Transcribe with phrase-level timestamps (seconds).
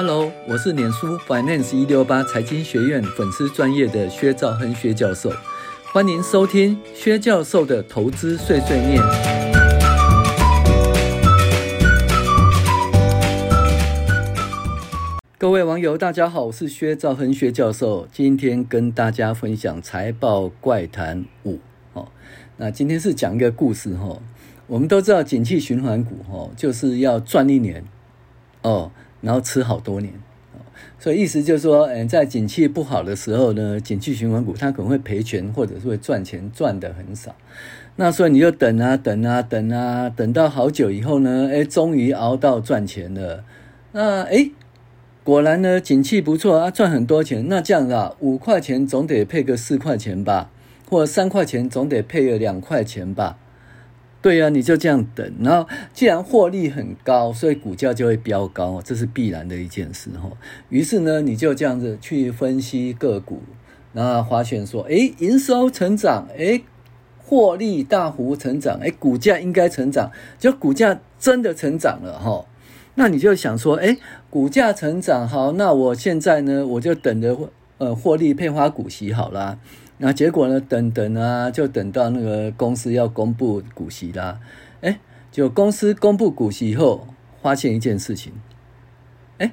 [0.00, 5.28] Hello，我是脸书 Finance 一六八财经学院粉丝专业的薛兆亨薛教授，
[5.92, 9.02] 欢迎收听薛教授的投资碎碎念。
[15.36, 21.58] 各位网友，大家好，我是薛兆亨薛教授，今天跟大家分享财报怪谈五。
[21.94, 22.06] 哦，
[22.58, 24.22] 那今天是讲一个故事哈。
[24.68, 27.84] 我们都知道，景气循环股哈，就是要赚一年
[28.62, 28.92] 哦。
[29.20, 30.12] 然后吃好多年，
[30.98, 37.34] 所以意思就是说，嗯，在景气不好的时候呢，景气循环股它可能会赔钱，或者是会赚钱，赚的很少。
[37.96, 43.44] 那所以你就等啊等啊等啊，等到好久以后呢，哎，终于熬到赚钱了。
[43.90, 44.50] 那哎，
[45.24, 47.46] 果然呢，景气不错啊，赚很多钱。
[47.48, 50.50] 那这样啊，五块钱总得配个四块钱吧，
[50.88, 53.36] 或者三块钱总得配个两块钱吧。
[54.20, 60.28] 对呀、啊，你就这样等，然后既然获利很高，所以股价就会飙高，这是必然的一件事哈。
[60.70, 63.42] 于是呢，你就这样子去分析个股，
[63.92, 66.60] 然后发现说，哎，营收成长，哎，
[67.24, 72.44] 获利大幅成长，哎，股价应该成长，就股价真的成长了哈。
[72.96, 73.96] 那你就想说，哎，
[74.28, 77.38] 股价成长好，那我现在呢，我就等着
[77.78, 79.60] 呃获利配发股息好了。
[80.00, 80.60] 那结果呢？
[80.60, 84.38] 等等啊，就等到那个公司要公布股息啦。
[84.80, 85.00] 哎，
[85.32, 87.08] 就公司公布股息以后，
[87.42, 88.32] 发现一件事情，
[89.38, 89.52] 哎，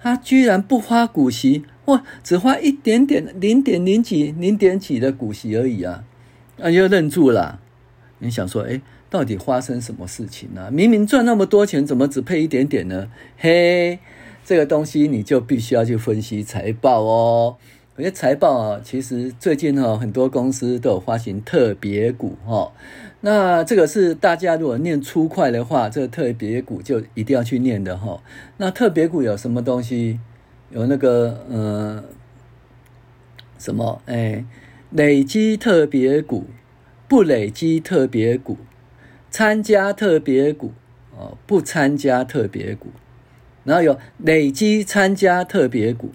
[0.00, 6.04] 他居然不发股息，哇，只发一点点，零点零几、零点几的股息而已啊！
[6.56, 7.60] 那就愣住了。
[8.20, 8.80] 你想说，哎，
[9.10, 10.70] 到底发生什么事情呢？
[10.70, 13.10] 明明赚那么多钱，怎么只配一点点呢？
[13.36, 13.98] 嘿，
[14.42, 17.56] 这个东西你就必须要去分析财报哦。
[17.98, 22.70] 有些财报啊，其实最近哈很多公司都有发行特别股哈。
[23.22, 28.22] 那这个是大家如果念粗快的话，这个特别股就一定要去念的哈。
[28.58, 30.20] 那特别股有什么东西？
[30.70, 32.04] 有那个呃
[33.58, 34.44] 什么哎，
[34.90, 36.44] 累积特别股、
[37.08, 38.58] 不累积特别股、
[39.30, 40.72] 参加特别股
[41.16, 42.88] 哦、不参加特别股，
[43.64, 46.10] 然后有累积参加特别股。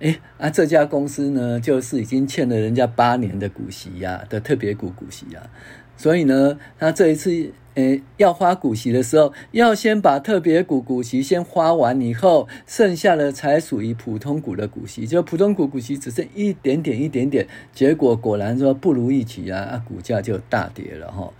[0.00, 5.48] 哎啊，这家公司呢，就是已经欠了人家八年的股息呀、的特别股股息呀、啊，
[5.96, 21.32] 所以呢，他这一次诶要花股息的时候，要先把特别股股息先花完以后，剩下的才属于普通股的股息，就普通股股息只剩一点点一点点，结果果然说不如预期啊，啊股价就大跌了哈，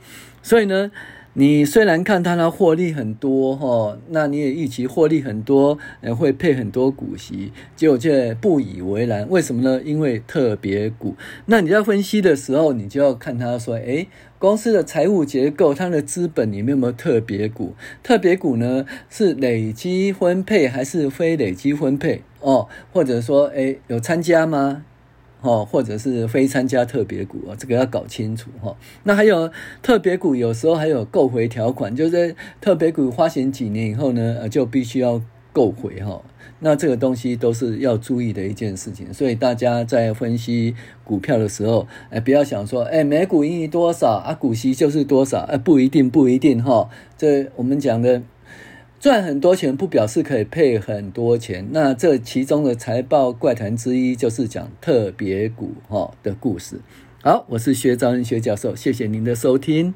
[0.42, 0.90] 所以呢。
[1.36, 9.28] 你虽然看它的获利很多哈，那你也预期获利很多，呃，会配很多股息，结果却不以为然。
[9.28, 9.80] 为什么呢？
[9.84, 11.16] 因为特别股。
[11.46, 14.06] 那你在分析的时候，你就要看它说，诶，
[14.38, 17.74] 公司的财务结构，它的资本里面有没有特别股？
[18.04, 22.22] 特别股呢，是累积分配还是非累积分配？
[22.38, 24.84] 哦，或者说，诶，有参加吗？
[25.44, 28.74] 哦，或者是非参加特别股啊，这个要搞清楚哈。
[29.02, 29.50] 那还有
[29.82, 35.20] 特别股，有时候还有购回条款，就是特别股发行几年以后呢，就必须要
[35.52, 36.22] 购回哈。
[36.60, 46.88] 那这个东西都是要注意的一件事情，所以大家在分析股票的时候，哎，不要想说，哎，每股盈余多少啊，股息就是多少，哎，不一定，不一定哈。
[47.18, 48.22] 这我们讲的。
[49.04, 56.80] 赚很多钱不表示可以配很多钱，那这其中的财报怪谈之一就是讲特别股哈的故事。
[57.22, 59.94] 好，我是薛兆恩薛教授，谢谢您的收听。